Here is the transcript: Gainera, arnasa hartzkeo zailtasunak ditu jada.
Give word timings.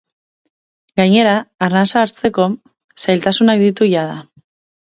Gainera, 0.99 1.35
arnasa 1.67 2.03
hartzkeo 2.03 2.49
zailtasunak 3.07 3.65
ditu 3.69 3.93
jada. 3.95 4.21